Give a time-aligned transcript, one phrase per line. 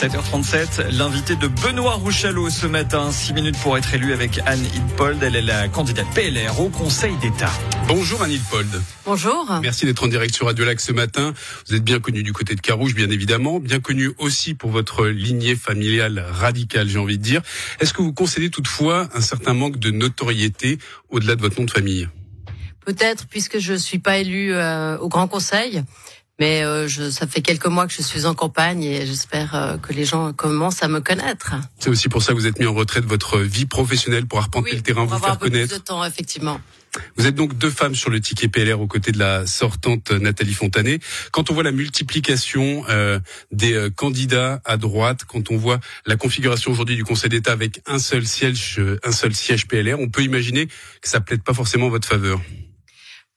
[0.00, 5.22] 7h37, l'invité de Benoît Rouchalot ce matin, 6 minutes pour être élu avec Anne Hidpold.
[5.22, 7.52] Elle est la candidate PLR au Conseil d'État.
[7.86, 8.80] Bonjour Anne Hidpold.
[9.04, 9.60] Bonjour.
[9.60, 11.34] Merci d'être en direct sur Radio Lac ce matin.
[11.68, 13.60] Vous êtes bien connu du côté de Carouge, bien évidemment.
[13.60, 17.42] Bien connu aussi pour votre lignée familiale radicale, j'ai envie de dire.
[17.80, 20.78] Est-ce que vous concédez toutefois un certain manque de notoriété
[21.10, 22.08] au-delà de votre nom de famille?
[22.86, 25.84] Peut-être, puisque je suis pas élue euh, au Grand Conseil.
[26.40, 29.76] Mais euh, je, ça fait quelques mois que je suis en campagne et j'espère euh,
[29.76, 31.54] que les gens commencent à me connaître.
[31.78, 34.38] C'est aussi pour ça que vous êtes mis en retrait de votre vie professionnelle pour
[34.38, 35.68] arpenter oui, le terrain, pour vous faire avoir connaître.
[35.68, 36.58] Plus de temps, effectivement.
[37.16, 40.54] Vous êtes donc deux femmes sur le ticket PLR aux côtés de la sortante Nathalie
[40.54, 40.98] Fontanet.
[41.30, 43.20] Quand on voit la multiplication euh,
[43.52, 47.80] des euh, candidats à droite, quand on voit la configuration aujourd'hui du Conseil d'État avec
[47.86, 51.54] un seul siège, euh, un seul siège PLR, on peut imaginer que ça plaide pas
[51.54, 52.40] forcément en votre faveur.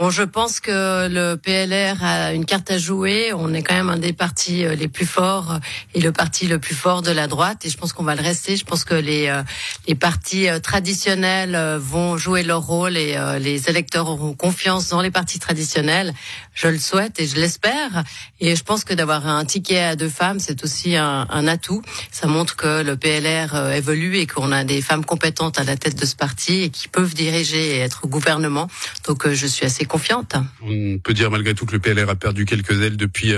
[0.00, 3.34] Bon, je pense que le PLR a une carte à jouer.
[3.34, 5.58] On est quand même un des partis euh, les plus forts
[5.92, 7.66] et le parti le plus fort de la droite.
[7.66, 8.56] Et je pense qu'on va le rester.
[8.56, 9.42] Je pense que les euh,
[9.86, 15.10] les partis euh, traditionnels vont jouer leur rôle et les électeurs auront confiance dans les
[15.10, 16.14] partis traditionnels.
[16.54, 18.02] Je le souhaite et je l'espère.
[18.40, 21.82] Et je pense que d'avoir un ticket à deux femmes, c'est aussi un, un, atout.
[22.10, 25.96] Ça montre que le PLR évolue et qu'on a des femmes compétentes à la tête
[25.96, 28.66] de ce parti et qui peuvent diriger et être au gouvernement.
[29.06, 30.36] Donc, je suis assez confiante.
[30.62, 33.34] On peut dire malgré tout que le PLR a perdu quelques ailes depuis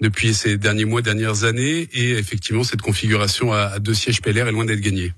[0.00, 4.52] depuis ces derniers mois, dernières années, et effectivement cette configuration à, deux sièges PLR est
[4.52, 5.12] loin d'être gagnée.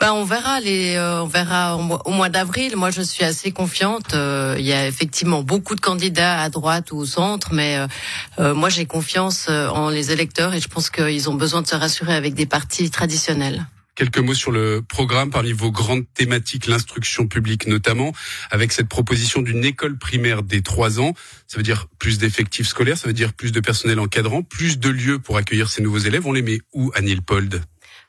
[0.00, 2.76] Ben, on verra les, euh, on verra au mois, mois d'avril.
[2.76, 4.14] Moi, je suis assez confiante.
[4.14, 7.86] Euh, il y a effectivement beaucoup de candidats à droite ou au centre, mais
[8.38, 11.76] euh, moi, j'ai confiance en les électeurs et je pense qu'ils ont besoin de se
[11.76, 13.66] rassurer avec des partis traditionnels.
[13.98, 18.12] Quelques mots sur le programme parmi vos grandes thématiques, l'instruction publique notamment,
[18.48, 21.14] avec cette proposition d'une école primaire des trois ans.
[21.48, 24.88] Ça veut dire plus d'effectifs scolaires, ça veut dire plus de personnel encadrant, plus de
[24.88, 26.28] lieux pour accueillir ces nouveaux élèves.
[26.28, 27.60] On les met où, Anil Pold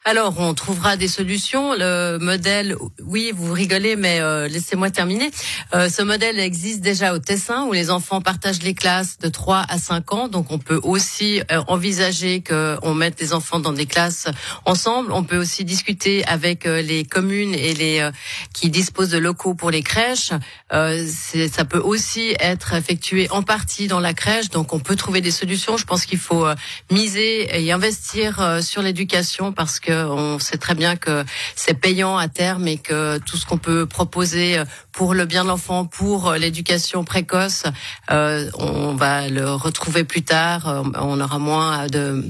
[0.05, 1.73] alors, on trouvera des solutions.
[1.73, 5.29] Le modèle, oui, vous rigolez, mais euh, laissez-moi terminer.
[5.73, 9.65] Euh, ce modèle existe déjà au Tessin, où les enfants partagent les classes de 3
[9.67, 10.27] à 5 ans.
[10.29, 14.29] Donc, on peut aussi euh, envisager qu'on mette les enfants dans des classes
[14.63, 15.11] ensemble.
[15.11, 18.11] On peut aussi discuter avec euh, les communes et les euh,
[18.53, 20.31] qui disposent de locaux pour les crèches.
[20.71, 24.49] ça peut aussi être effectué en partie dans la crèche.
[24.49, 25.75] Donc, on peut trouver des solutions.
[25.75, 26.47] Je pense qu'il faut
[26.89, 31.23] miser et investir sur l'éducation parce que on sait très bien que
[31.55, 34.61] c'est payant à terme et que tout ce qu'on peut proposer
[34.91, 37.63] pour le bien de l'enfant, pour l'éducation précoce,
[38.11, 40.83] euh, on va le retrouver plus tard.
[40.95, 42.23] On aura moins de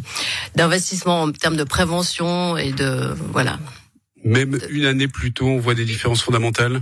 [0.55, 3.59] d'investissement en termes de prévention et de voilà.
[4.23, 6.81] Même une année plus tôt, on voit des différences fondamentales?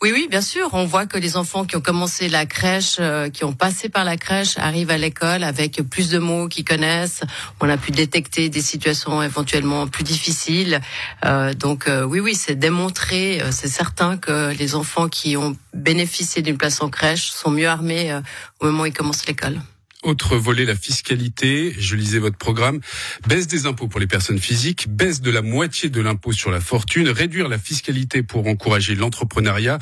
[0.00, 0.68] Oui, oui, bien sûr.
[0.74, 4.04] On voit que les enfants qui ont commencé la crèche, euh, qui ont passé par
[4.04, 7.22] la crèche, arrivent à l'école avec plus de mots qu'ils connaissent.
[7.60, 10.80] On a pu détecter des situations éventuellement plus difficiles.
[11.24, 16.42] Euh, donc euh, oui, oui, c'est démontré, c'est certain que les enfants qui ont bénéficié
[16.42, 18.16] d'une place en crèche sont mieux armés
[18.60, 19.58] au moment où ils commencent l'école.
[20.08, 21.74] Autre volet, la fiscalité.
[21.78, 22.80] Je lisais votre programme.
[23.26, 26.62] Baisse des impôts pour les personnes physiques, baisse de la moitié de l'impôt sur la
[26.62, 29.78] fortune, réduire la fiscalité pour encourager l'entrepreneuriat.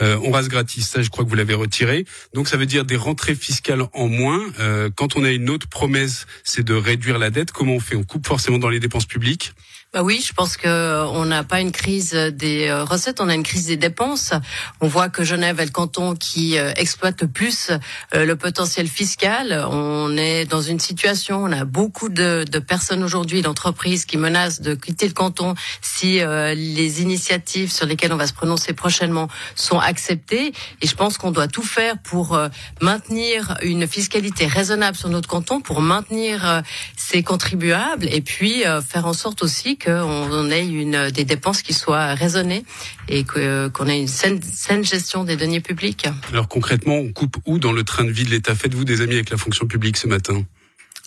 [0.00, 2.04] Euh, on rase gratis, ça je crois que vous l'avez retiré.
[2.34, 4.40] Donc ça veut dire des rentrées fiscales en moins.
[4.60, 7.50] Euh, quand on a une autre promesse, c'est de réduire la dette.
[7.50, 7.96] Comment on fait?
[7.96, 9.54] On coupe forcément dans les dépenses publiques?
[9.92, 13.44] Bah oui, je pense que on n'a pas une crise des recettes, on a une
[13.44, 14.32] crise des dépenses.
[14.80, 17.70] On voit que Genève est le canton qui exploite le plus
[18.12, 19.63] le potentiel fiscal.
[19.70, 24.60] On est dans une situation, on a beaucoup de, de personnes aujourd'hui, d'entreprises qui menacent
[24.60, 29.28] de quitter le canton si euh, les initiatives sur lesquelles on va se prononcer prochainement
[29.54, 30.52] sont acceptées.
[30.82, 32.48] Et je pense qu'on doit tout faire pour euh,
[32.80, 36.60] maintenir une fiscalité raisonnable sur notre canton, pour maintenir euh,
[36.96, 42.14] ses contribuables et puis faire en sorte aussi qu'on ait une des dépenses qui soient
[42.14, 42.64] raisonnées
[43.08, 46.06] et qu'on ait une saine, saine, gestion des deniers publics.
[46.32, 48.54] Alors concrètement, on coupe où dans le train de vie de l'État?
[48.54, 49.36] Faites-vous des amis avec la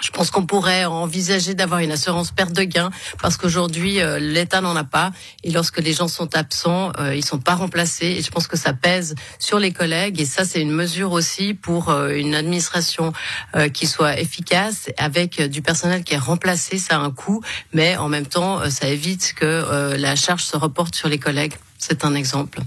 [0.01, 4.61] je pense qu'on pourrait envisager d'avoir une assurance perte de gain parce qu'aujourd'hui euh, l'État
[4.61, 5.11] n'en a pas.
[5.43, 8.05] Et lorsque les gens sont absents, euh, ils sont pas remplacés.
[8.05, 10.21] Et je pense que ça pèse sur les collègues.
[10.21, 13.11] Et ça c'est une mesure aussi pour euh, une administration
[13.55, 17.41] euh, qui soit efficace avec du personnel qui est remplacé, ça a un coût
[17.73, 21.53] mais en même temps ça évite que la charge se reporte sur les collègues.
[21.77, 22.59] C'est un exemple.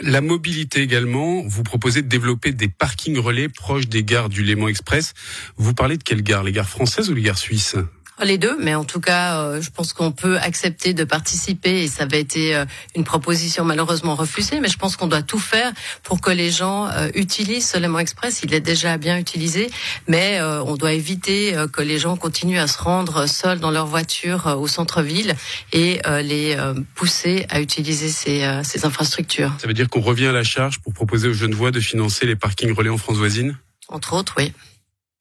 [0.00, 4.68] La mobilité également, vous proposez de développer des parkings relais proches des gares du Léman
[4.68, 5.12] Express.
[5.56, 6.44] Vous parlez de quelles gares?
[6.44, 7.76] Les gares françaises ou les gares suisses?
[8.24, 11.88] Les deux, mais en tout cas, euh, je pense qu'on peut accepter de participer et
[11.88, 12.64] ça avait été euh,
[12.96, 15.72] une proposition malheureusement refusée, mais je pense qu'on doit tout faire
[16.02, 18.40] pour que les gens euh, utilisent Soleiman Express.
[18.42, 19.70] Il est déjà bien utilisé,
[20.08, 24.56] mais on doit éviter que les gens continuent à se rendre seuls dans leur voiture
[24.58, 25.34] au centre-ville
[25.72, 26.56] et les
[26.94, 29.52] pousser à utiliser ces, ces infrastructures.
[29.60, 32.26] Ça veut dire qu'on revient à la charge pour proposer aux jeunes voies de financer
[32.26, 33.58] les parkings relais en France voisine?
[33.88, 34.52] Entre autres, oui.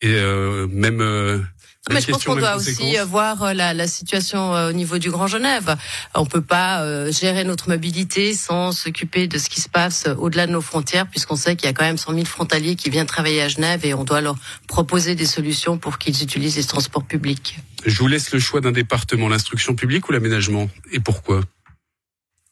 [0.02, 0.22] Et
[0.70, 1.48] même
[1.92, 5.10] mais je pense qu'on doit aussi voir euh, la, la, situation euh, au niveau du
[5.10, 5.76] Grand Genève.
[6.16, 10.48] On peut pas euh, gérer notre mobilité sans s'occuper de ce qui se passe au-delà
[10.48, 13.06] de nos frontières, puisqu'on sait qu'il y a quand même 100 000 frontaliers qui viennent
[13.06, 14.36] travailler à Genève et on doit leur
[14.68, 17.58] proposer des solutions pour qu'ils utilisent les transports publics.
[17.86, 21.42] Je vous laisse le choix d'un département, l'instruction publique ou l'aménagement, et pourquoi?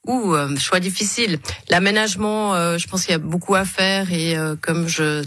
[0.08, 1.40] Ouh, choix difficile.
[1.68, 5.24] L'aménagement, je pense qu'il y a beaucoup à faire et comme je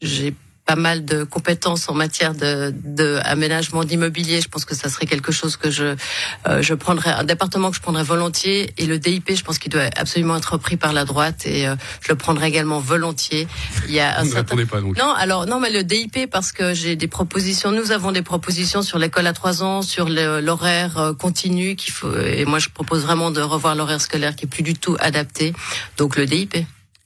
[0.00, 0.32] j'ai
[0.72, 4.40] pas mal de compétences en matière de, de aménagement d'immobilier.
[4.40, 5.96] Je pense que ça serait quelque chose que je
[6.46, 9.70] euh, je prendrais un département que je prendrais volontiers et le DIP, je pense qu'il
[9.70, 13.46] doit absolument être repris par la droite et euh, je le prendrais également volontiers.
[13.86, 14.56] Il y a un certain...
[14.64, 14.96] pas donc.
[14.96, 17.70] Non, alors non, mais le DIP parce que j'ai des propositions.
[17.70, 22.16] Nous avons des propositions sur l'école à trois ans, sur l'horaire euh, continu qu'il faut
[22.16, 25.52] et moi je propose vraiment de revoir l'horaire scolaire qui est plus du tout adapté.
[25.98, 26.56] Donc le DIP.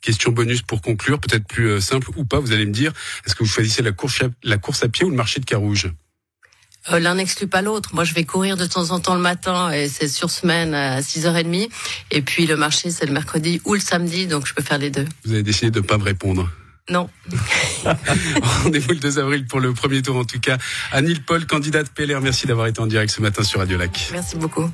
[0.07, 2.93] Question bonus pour conclure, peut-être plus euh, simple ou pas, vous allez me dire,
[3.27, 5.91] est-ce que vous choisissez la course, la course à pied ou le marché de Carouge?
[6.93, 7.93] Euh, L'un n'exclut pas l'autre.
[7.93, 11.01] Moi, je vais courir de temps en temps le matin et c'est sur semaine à
[11.01, 11.69] 6h30.
[12.13, 14.91] Et puis le marché, c'est le mercredi ou le samedi, donc je peux faire les
[14.91, 15.07] deux.
[15.25, 16.49] Vous avez décidé de ne pas me répondre
[16.89, 17.11] non.
[18.63, 20.57] Rendez-vous le 2 avril pour le premier tour en tout cas.
[20.93, 24.11] Anil Paul, candidate PLR, merci d'avoir été en direct ce matin sur Radio Lac.
[24.13, 24.71] Merci beaucoup.